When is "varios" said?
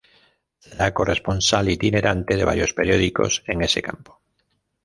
2.43-2.73